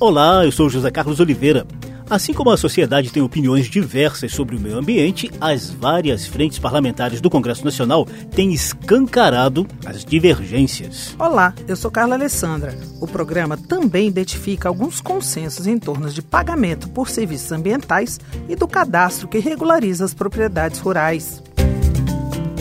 [0.00, 1.66] Olá, eu sou José Carlos Oliveira.
[2.08, 7.20] Assim como a sociedade tem opiniões diversas sobre o meio ambiente, as várias frentes parlamentares
[7.20, 11.14] do Congresso Nacional têm escancarado as divergências.
[11.18, 12.74] Olá, eu sou Carla Alessandra.
[12.98, 18.66] O programa também identifica alguns consensos em torno de pagamento por serviços ambientais e do
[18.66, 21.42] cadastro que regulariza as propriedades rurais.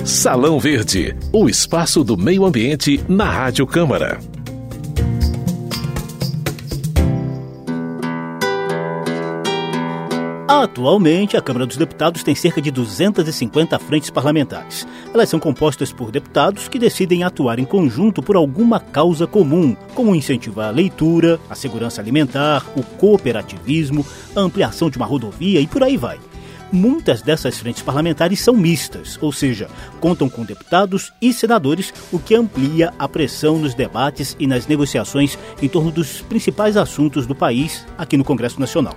[0.04, 4.20] Salão Verde, o espaço do meio ambiente na Rádio Câmara.
[10.50, 14.88] Atualmente, a Câmara dos Deputados tem cerca de 250 frentes parlamentares.
[15.14, 20.16] Elas são compostas por deputados que decidem atuar em conjunto por alguma causa comum, como
[20.16, 24.04] incentivar a leitura, a segurança alimentar, o cooperativismo,
[24.36, 26.18] a ampliação de uma rodovia e por aí vai.
[26.72, 32.34] Muitas dessas frentes parlamentares são mistas, ou seja, contam com deputados e senadores, o que
[32.34, 37.86] amplia a pressão nos debates e nas negociações em torno dos principais assuntos do país
[38.00, 38.96] aqui no Congresso Nacional.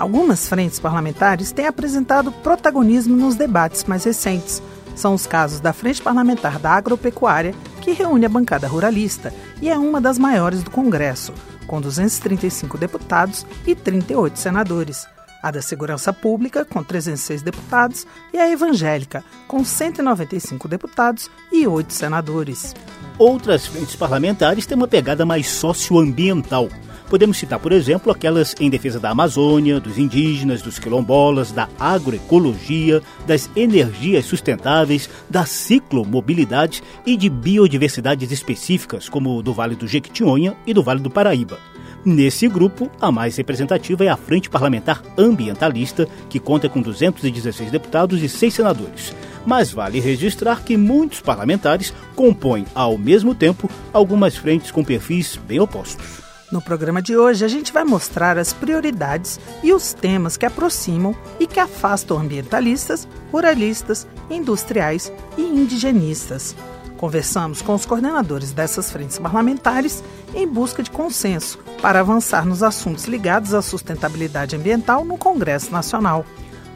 [0.00, 4.62] Algumas frentes parlamentares têm apresentado protagonismo nos debates mais recentes.
[4.96, 9.76] São os casos da Frente Parlamentar da Agropecuária, que reúne a bancada ruralista e é
[9.76, 11.34] uma das maiores do Congresso,
[11.66, 15.06] com 235 deputados e 38 senadores.
[15.42, 21.92] A da Segurança Pública, com 306 deputados, e a Evangélica, com 195 deputados e 8
[21.92, 22.74] senadores.
[23.18, 26.70] Outras frentes parlamentares têm uma pegada mais socioambiental.
[27.10, 33.02] Podemos citar, por exemplo, aquelas em defesa da Amazônia, dos indígenas, dos quilombolas, da agroecologia,
[33.26, 40.72] das energias sustentáveis, da ciclomobilidade e de biodiversidades específicas, como do Vale do Jequitinhonha e
[40.72, 41.58] do Vale do Paraíba.
[42.04, 48.22] Nesse grupo, a mais representativa é a Frente Parlamentar Ambientalista, que conta com 216 deputados
[48.22, 49.12] e 6 senadores.
[49.44, 55.58] Mas vale registrar que muitos parlamentares compõem, ao mesmo tempo, algumas frentes com perfis bem
[55.58, 56.19] opostos.
[56.50, 61.14] No programa de hoje, a gente vai mostrar as prioridades e os temas que aproximam
[61.38, 66.56] e que afastam ambientalistas, ruralistas, industriais e indigenistas.
[66.96, 70.02] Conversamos com os coordenadores dessas frentes parlamentares
[70.34, 76.26] em busca de consenso para avançar nos assuntos ligados à sustentabilidade ambiental no Congresso Nacional.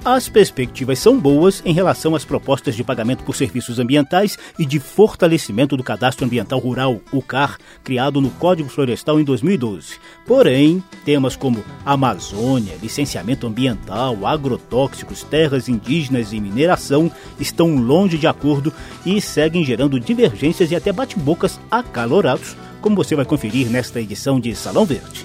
[0.05, 4.79] As perspectivas são boas em relação às propostas de pagamento por serviços ambientais e de
[4.79, 9.95] fortalecimento do Cadastro Ambiental Rural, o CAR, criado no Código Florestal em 2012.
[10.27, 17.11] Porém, temas como Amazônia, licenciamento ambiental, agrotóxicos, terras indígenas e mineração
[17.41, 18.75] estão longe de acordo
[19.07, 24.55] e seguem gerando divergências e até bate-bocas acalorados, como você vai conferir nesta edição de
[24.55, 25.25] Salão Verde.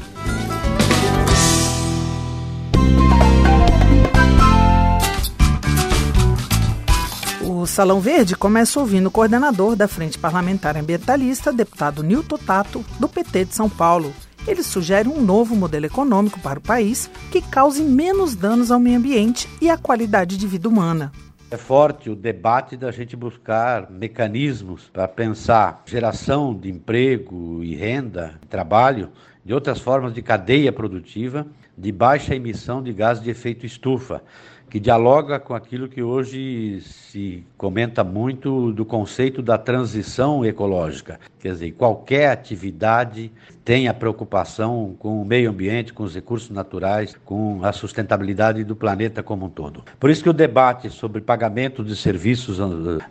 [7.70, 13.46] Salão Verde começa ouvindo o coordenador da Frente Parlamentar Ambientalista, deputado Nilton Tato, do PT
[13.46, 14.12] de São Paulo.
[14.48, 18.98] Ele sugere um novo modelo econômico para o país que cause menos danos ao meio
[18.98, 21.12] ambiente e à qualidade de vida humana.
[21.52, 28.40] É forte o debate da gente buscar mecanismos para pensar geração de emprego e renda,
[28.50, 29.12] trabalho,
[29.46, 31.46] de outras formas de cadeia produtiva,
[31.78, 34.22] de baixa emissão de gás de efeito estufa
[34.70, 41.20] que dialoga com aquilo que hoje se comenta muito do conceito da transição ecológica.
[41.40, 43.32] Quer dizer, qualquer atividade
[43.66, 48.76] tem a preocupação com o meio ambiente, com os recursos naturais, com a sustentabilidade do
[48.76, 49.84] planeta como um todo.
[50.00, 52.60] Por isso que o debate sobre pagamento de serviços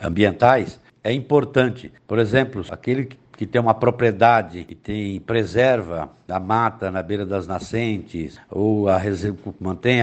[0.01, 1.93] ambientais é importante.
[2.07, 7.47] Por exemplo, aquele que tem uma propriedade e tem preserva a mata na beira das
[7.47, 9.39] nascentes, ou a reserva,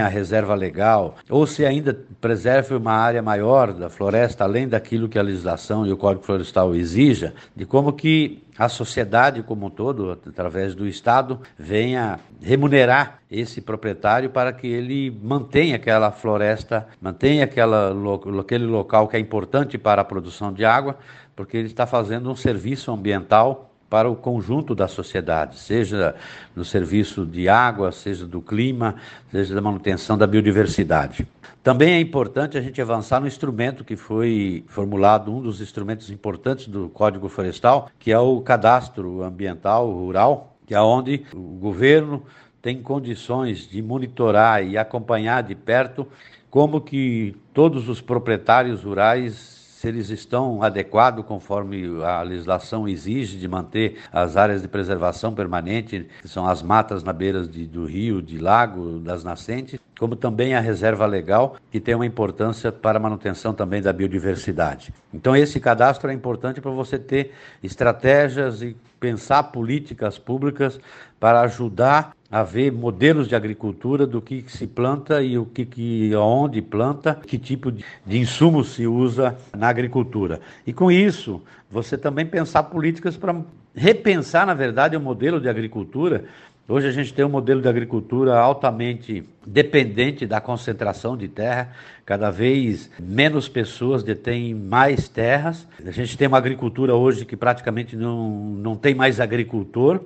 [0.04, 5.18] a reserva legal, ou se ainda preserve uma área maior da floresta, além daquilo que
[5.18, 10.10] a legislação e o Código Florestal exija, de como que a sociedade como um todo,
[10.10, 17.94] através do Estado, venha remunerar esse proprietário para que ele mantenha aquela floresta, mantenha aquela,
[18.40, 20.96] aquele local que é importante para a produção de água,
[21.36, 26.14] porque ele está fazendo um serviço ambiental para o conjunto da sociedade, seja
[26.54, 28.96] no serviço de água, seja do clima,
[29.30, 31.26] seja da manutenção da biodiversidade.
[31.62, 36.68] Também é importante a gente avançar no instrumento que foi formulado, um dos instrumentos importantes
[36.68, 42.22] do Código Florestal, que é o cadastro ambiental rural, que é onde o governo
[42.62, 46.06] tem condições de monitorar e acompanhar de perto
[46.50, 49.55] como que todos os proprietários rurais
[49.86, 56.28] eles estão adequados conforme a legislação exige de manter as áreas de preservação permanente, que
[56.28, 60.60] são as matas na beira de, do rio, de lago, das nascentes, como também a
[60.60, 64.92] reserva legal, que tem uma importância para a manutenção também da biodiversidade.
[65.14, 70.80] Então esse cadastro é importante para você ter estratégias e pensar políticas públicas
[71.20, 76.60] para ajudar haver modelos de agricultura do que, se planta e o que, que onde
[76.60, 80.40] planta, que tipo de, de insumo se usa na agricultura.
[80.66, 83.40] E com isso, você também pensar políticas para
[83.74, 86.24] repensar, na verdade, o modelo de agricultura.
[86.68, 91.72] Hoje a gente tem um modelo de agricultura altamente dependente da concentração de terra,
[92.04, 95.64] cada vez menos pessoas detêm mais terras.
[95.86, 100.00] A gente tem uma agricultura hoje que praticamente não, não tem mais agricultor.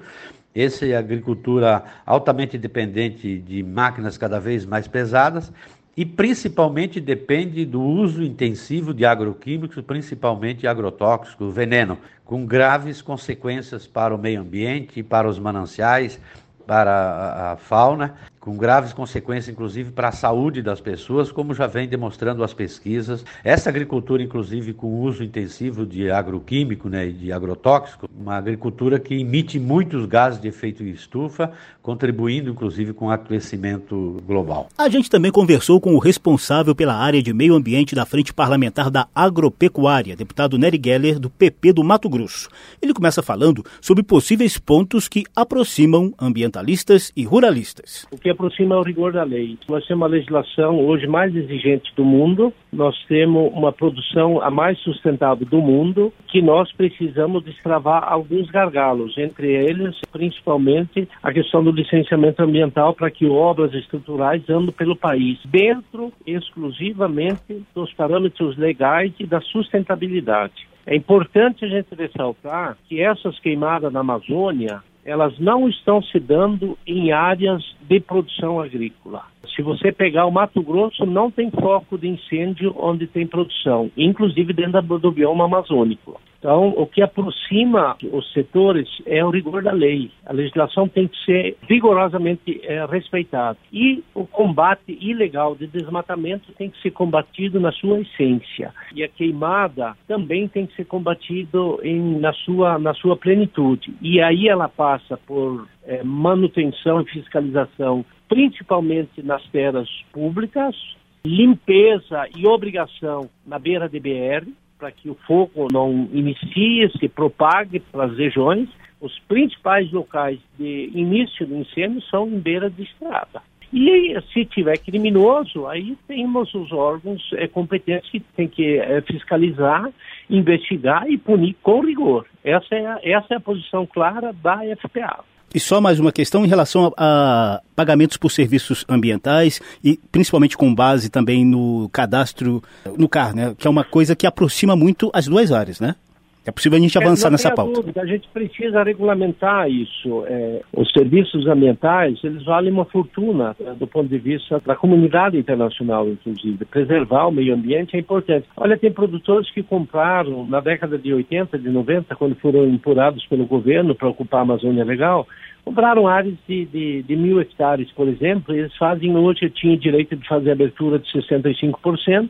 [0.54, 5.50] Essa é agricultura altamente dependente de máquinas cada vez mais pesadas
[5.96, 14.14] e principalmente depende do uso intensivo de agroquímicos, principalmente agrotóxicos, veneno, com graves consequências para
[14.14, 16.20] o meio ambiente, para os mananciais,
[16.66, 21.86] para a, fauna com graves consequências, inclusive, para a saúde das pessoas, como já vem
[21.86, 23.22] demonstrando as pesquisas.
[23.44, 29.14] Essa agricultura, inclusive, com uso intensivo de agroquímico né, e de agrotóxico, uma agricultura que
[29.20, 31.52] emite muitos gases de efeito estufa,
[31.82, 34.68] contribuindo, inclusive, com o aquecimento global.
[34.78, 38.90] A gente também conversou com o responsável pela área de meio ambiente da Frente Parlamentar
[38.90, 42.48] da Agropecuária, deputado Nery Geller, do PP do Mato Grosso.
[42.80, 48.06] Ele começa falando sobre possíveis pontos que aproximam ambientalistas e ruralistas.
[48.10, 49.58] O que aproxima o rigor da lei.
[49.68, 54.78] Nós temos uma legislação hoje mais exigente do mundo, nós temos uma produção a mais
[54.80, 61.72] sustentável do mundo, que nós precisamos destravar alguns gargalos, entre eles, principalmente, a questão do
[61.72, 69.26] licenciamento ambiental para que obras estruturais andem pelo país, dentro exclusivamente dos parâmetros legais e
[69.26, 70.70] da sustentabilidade.
[70.86, 76.76] É importante a gente ressaltar que essas queimadas na Amazônia, elas não estão se dando
[76.86, 79.24] em áreas de produção agrícola.
[79.54, 84.52] Se você pegar o Mato Grosso, não tem foco de incêndio onde tem produção, inclusive
[84.52, 86.20] dentro do bioma amazônico.
[86.40, 90.10] Então, o que aproxima os setores é o rigor da lei.
[90.24, 93.58] A legislação tem que ser rigorosamente é, respeitada.
[93.70, 98.72] E o combate ilegal de desmatamento tem que ser combatido na sua essência.
[98.94, 103.94] E a queimada também tem que ser combatido em, na, sua, na sua plenitude.
[104.00, 110.74] E aí ela passa por é, manutenção e fiscalização, principalmente nas terras públicas,
[111.22, 117.78] limpeza e obrigação na beira de BR, para que o fogo não inicie, se propague
[117.78, 118.68] para as regiões.
[118.98, 123.42] Os principais locais de início do incêndio são em beira de estrada.
[123.72, 129.88] E se tiver criminoso, aí temos os órgãos é, competentes que têm que é, fiscalizar,
[130.28, 132.26] investigar e punir com rigor.
[132.42, 135.24] Essa é, a, essa é a posição clara da FPA.
[135.54, 140.56] E só mais uma questão em relação a, a, pagamentos por serviços ambientais e principalmente
[140.56, 142.62] com base também no cadastro
[142.96, 143.54] no CAR, né?
[143.58, 145.96] Que é uma coisa que aproxima muito as duas áreas, né?
[146.44, 147.80] É possível a gente é, avançar é, nessa pauta.
[147.80, 150.24] Dúvida, a gente precisa regulamentar isso.
[150.26, 155.36] É, os serviços ambientais, eles valem uma fortuna né, do ponto de vista da comunidade
[155.36, 156.64] internacional, inclusive.
[156.64, 158.46] Preservar o meio ambiente é importante.
[158.56, 163.44] Olha, tem produtores que compraram na década de 80, de 90, quando foram empurrados pelo
[163.44, 165.28] governo para ocupar a Amazônia Legal,
[165.64, 170.16] compraram áreas de, de, de mil hectares, por exemplo, e eles fazem hoje, tinha direito
[170.16, 172.28] de fazer abertura de 65%,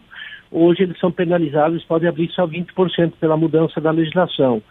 [0.51, 4.63] hoje eles são penalizados, podem abrir só 20% pela mudança da legislação.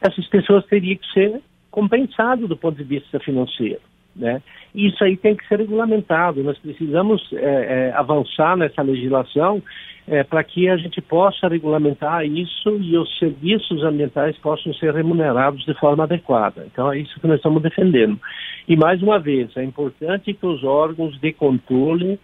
[0.00, 1.40] Essas pessoas teriam que ser
[1.70, 3.80] compensadas do ponto de vista financeiro.
[4.16, 4.42] Né?
[4.74, 6.42] Isso aí tem que ser regulamentado.
[6.42, 9.62] Nós precisamos é, é, avançar nessa legislação
[10.08, 15.64] é, para que a gente possa regulamentar isso e os serviços ambientais possam ser remunerados
[15.64, 16.66] de forma adequada.
[16.66, 18.18] Então é isso que nós estamos defendendo.
[18.66, 22.18] E mais uma vez, é importante que os órgãos de controle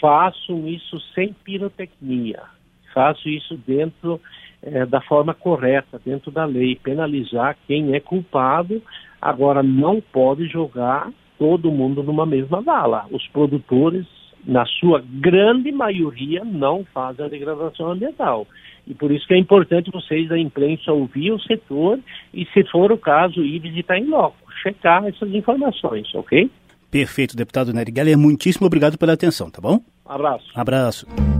[0.00, 2.55] façam isso sem pirotecnia
[2.96, 4.18] faço isso dentro
[4.62, 8.80] é, da forma correta, dentro da lei, penalizar quem é culpado.
[9.20, 13.04] Agora, não pode jogar todo mundo numa mesma vala.
[13.10, 14.06] Os produtores,
[14.46, 18.46] na sua grande maioria, não fazem a degradação ambiental.
[18.86, 21.98] E por isso que é importante vocês da imprensa ouvir o setor
[22.32, 26.50] e, se for o caso, ir visitar em loco, checar essas informações, ok?
[26.90, 28.16] Perfeito, deputado Nery Geller.
[28.16, 29.80] Muitíssimo obrigado pela atenção, tá bom?
[30.06, 30.46] Abraço.
[30.54, 31.35] Abraço.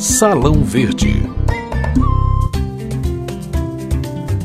[0.00, 1.30] Salão Verde.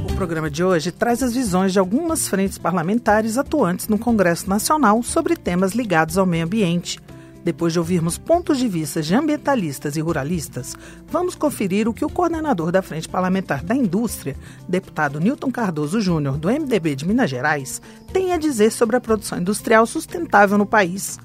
[0.04, 5.02] O programa de hoje traz as visões de algumas frentes parlamentares atuantes no Congresso Nacional
[5.02, 7.00] sobre temas ligados ao meio ambiente.
[7.42, 10.76] Depois de ouvirmos pontos de vista de ambientalistas e ruralistas,
[11.10, 14.36] vamos conferir o que o coordenador da Frente Parlamentar da Indústria,
[14.68, 17.82] deputado Newton Cardoso Júnior, do MDB de Minas Gerais,
[18.12, 21.18] tem a dizer sobre a produção industrial sustentável no país.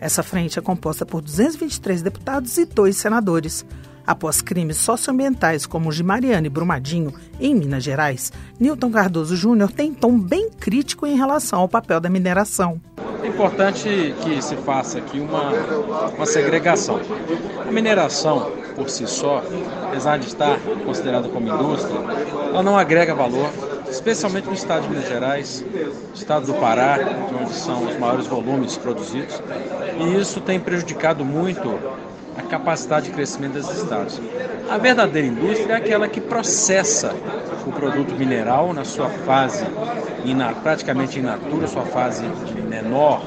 [0.00, 3.66] Essa frente é composta por 223 deputados e dois senadores.
[4.06, 9.70] Após crimes socioambientais como o de Mariana e Brumadinho, em Minas Gerais, Newton Cardoso Júnior
[9.70, 12.80] tem tom bem crítico em relação ao papel da mineração.
[13.22, 15.52] É importante que se faça aqui uma,
[16.16, 16.98] uma segregação.
[17.68, 19.44] A mineração, por si só,
[19.86, 22.00] apesar de estar considerada como indústria,
[22.48, 23.50] ela não agrega valor,
[23.90, 25.64] especialmente no estado de Minas Gerais,
[26.14, 26.98] estado do Pará,
[27.40, 29.42] onde são os maiores volumes produzidos,
[29.98, 31.78] e isso tem prejudicado muito
[32.36, 34.20] a capacidade de crescimento desses estados.
[34.70, 37.14] A verdadeira indústria é aquela que processa
[37.66, 39.66] o produto mineral na sua fase
[40.24, 42.24] ina, praticamente in natura, sua fase
[42.68, 43.22] menor,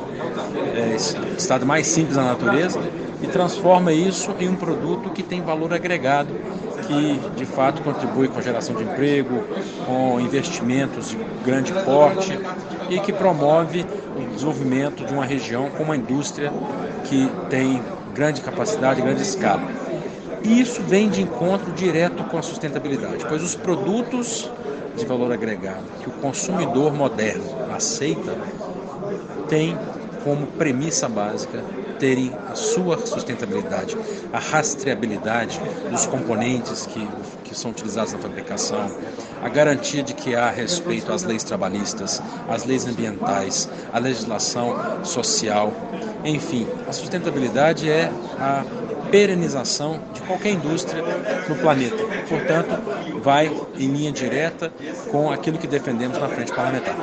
[0.75, 0.95] é,
[1.37, 2.79] estado mais simples da natureza,
[3.21, 6.33] e transforma isso em um produto que tem valor agregado,
[6.87, 9.43] que de fato contribui com a geração de emprego,
[9.85, 12.37] com investimentos de grande porte
[12.89, 13.85] e que promove
[14.15, 16.51] o desenvolvimento de uma região com uma indústria
[17.05, 17.81] que tem
[18.13, 19.63] grande capacidade, grande escala.
[20.43, 24.49] E isso vem de encontro direto com a sustentabilidade, pois os produtos
[24.95, 28.35] de valor agregado que o consumidor moderno aceita
[29.47, 29.77] têm
[30.23, 31.63] como premissa básica
[32.03, 33.95] terem a sua sustentabilidade,
[34.33, 35.57] a rastreabilidade
[35.89, 37.07] dos componentes que,
[37.45, 38.91] que são utilizados na fabricação,
[39.41, 45.71] a garantia de que há respeito às leis trabalhistas, às leis ambientais, à legislação social,
[46.25, 48.65] enfim, a sustentabilidade é a
[49.09, 51.01] perenização de qualquer indústria
[51.47, 52.03] no planeta.
[52.27, 54.73] Portanto, vai em linha direta
[55.09, 56.97] com aquilo que defendemos na frente parlamentar.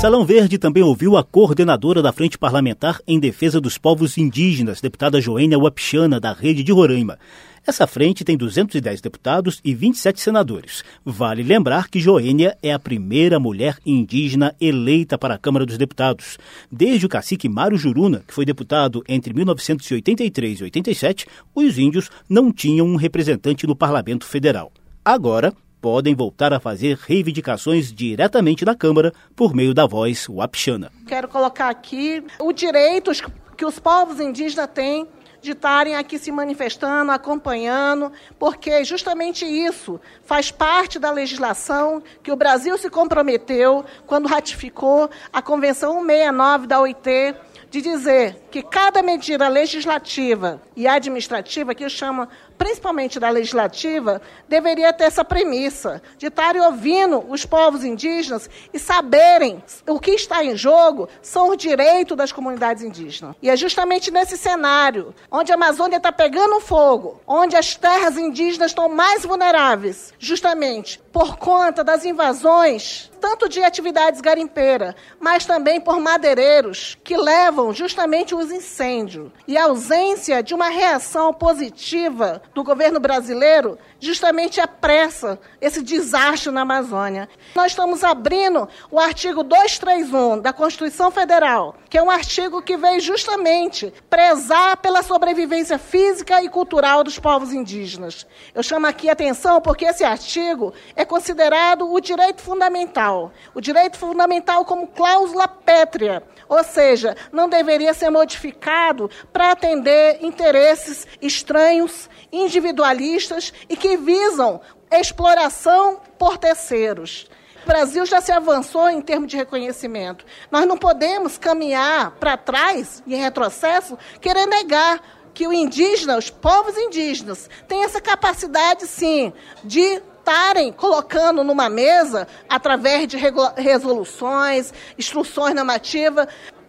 [0.00, 5.20] Salão Verde também ouviu a coordenadora da Frente Parlamentar em Defesa dos Povos Indígenas, deputada
[5.20, 7.18] Joênia Wapichana, da Rede de Roraima.
[7.66, 10.82] Essa frente tem 210 deputados e 27 senadores.
[11.04, 16.38] Vale lembrar que Joênia é a primeira mulher indígena eleita para a Câmara dos Deputados.
[16.72, 22.50] Desde o cacique Mário Juruna, que foi deputado entre 1983 e 87, os índios não
[22.50, 24.72] tinham um representante no Parlamento Federal.
[25.04, 30.92] Agora, podem voltar a fazer reivindicações diretamente na Câmara por meio da voz Wapixana.
[31.06, 33.22] Quero colocar aqui os direitos
[33.56, 35.06] que os povos indígenas têm
[35.40, 42.36] de estarem aqui se manifestando, acompanhando, porque justamente isso faz parte da legislação que o
[42.36, 47.34] Brasil se comprometeu quando ratificou a Convenção 169 da OIT,
[47.70, 55.04] de dizer que cada medida legislativa e administrativa, que chama principalmente da legislativa, deveria ter
[55.04, 61.08] essa premissa de estarem ouvindo os povos indígenas e saberem o que está em jogo
[61.22, 63.34] são os direitos das comunidades indígenas.
[63.40, 68.72] E é justamente nesse cenário, onde a Amazônia está pegando fogo, onde as terras indígenas
[68.72, 75.98] estão mais vulneráveis, justamente por conta das invasões, tanto de atividades garimpeiras, mas também por
[76.00, 79.30] madeireiros, que levam justamente os incêndios.
[79.46, 86.62] E a ausência de uma reação positiva do governo brasileiro justamente apressa esse desastre na
[86.62, 87.28] Amazônia.
[87.54, 93.00] Nós estamos abrindo o artigo 231 da Constituição Federal, que é um artigo que veio
[93.00, 98.24] justamente prezar pela sobrevivência física e cultural dos povos indígenas.
[98.54, 103.98] Eu chamo aqui a atenção porque esse artigo é considerado o direito fundamental, o direito
[103.98, 113.52] fundamental como cláusula pétrea, ou seja, não deveria ser modificado para atender interesses estranhos, individualistas
[113.68, 114.60] e que visam
[114.92, 117.28] exploração por terceiros.
[117.64, 120.24] O Brasil já se avançou em termos de reconhecimento.
[120.50, 125.00] Nós não podemos caminhar para trás, em retrocesso, querer negar
[125.32, 132.26] que o indígena, os povos indígenas, têm essa capacidade, sim, de estarem colocando numa mesa,
[132.48, 133.16] através de
[133.56, 136.26] resoluções, instruções normativas,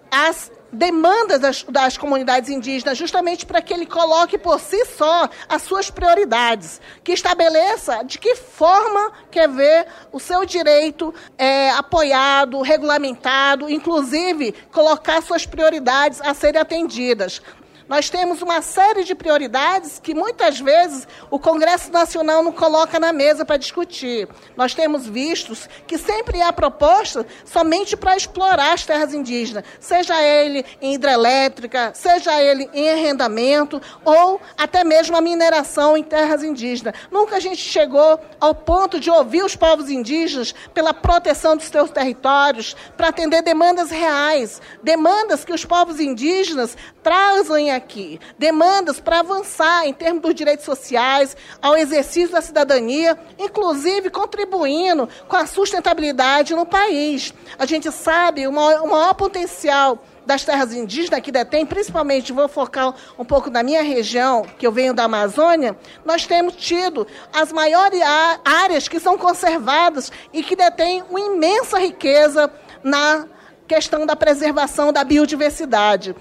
[0.10, 5.62] as demandas das, das, comunidades indígenas, justamente para que ele coloque por si só as
[5.62, 13.70] suas prioridades, que estabeleça de que forma quer ver o seu direito é, apoiado, regulamentado,
[13.70, 17.42] inclusive colocar suas prioridades a serem atendidas.
[17.92, 23.12] Nós temos uma série de prioridades que muitas vezes o Congresso Nacional não coloca na
[23.12, 24.30] mesa para discutir.
[24.56, 30.66] Nós temos vistos que sempre há proposta somente para explorar as terras indígenas, seja ele
[30.82, 36.96] em hidrelétrica, seja ele em arrendamento ou até mesmo a mineração em terras indígenas.
[37.12, 41.92] Nunca a gente chegou ao ponto de ouvir os povos indígenas pela proteção dos seus
[41.92, 49.86] territórios, para atender demandas reais, demandas que os povos indígenas trazem aqui demandas para avançar
[49.86, 56.66] em termos dos direitos sociais, ao exercício da cidadania, inclusive contribuindo com a sustentabilidade no
[56.66, 57.34] país.
[57.58, 62.48] A gente sabe o maior, o maior potencial das terras indígenas que detém, principalmente, vou
[62.48, 67.52] focar um pouco na minha região, que eu venho da Amazônia, nós temos tido as
[67.52, 68.00] maiores
[68.46, 72.52] áreas que são conservadas e que detêm uma imensa riqueza
[72.84, 73.26] na
[73.68, 76.16] questão da preservação da biodiversidade.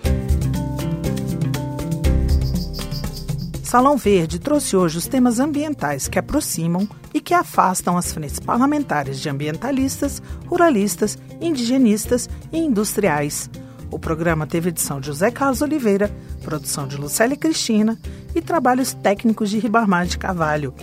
[3.71, 9.21] Salão Verde trouxe hoje os temas ambientais que aproximam e que afastam as frentes parlamentares
[9.21, 13.49] de ambientalistas, ruralistas, indigenistas e industriais.
[13.89, 16.11] O programa teve edição de José Carlos Oliveira,
[16.43, 17.97] produção de Lucélia Cristina
[18.35, 20.75] e trabalhos técnicos de Ribamar de Carvalho.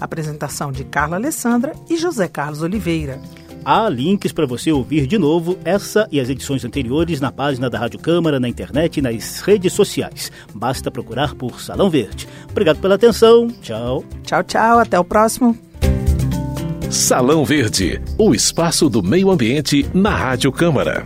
[0.00, 3.20] Apresentação de Carla Alessandra e José Carlos Oliveira.
[3.64, 7.78] Há links para você ouvir de novo essa e as edições anteriores na página da
[7.78, 10.32] Rádio Câmara, na internet e nas redes sociais.
[10.54, 12.26] Basta procurar por Salão Verde.
[12.50, 13.48] Obrigado pela atenção.
[13.60, 14.04] Tchau.
[14.24, 14.78] Tchau, tchau.
[14.78, 15.56] Até o próximo.
[16.90, 21.04] Salão Verde, o espaço do meio ambiente na Rádio Câmara.